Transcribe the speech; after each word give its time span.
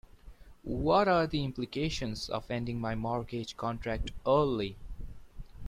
What 0.63 1.07
are 1.07 1.27
the 1.27 1.43
implications 1.43 2.27
of 2.27 2.49
ending 2.49 2.81
my 2.81 2.95
mortgage 2.95 3.55
contract 3.55 4.09
early? 4.25 4.75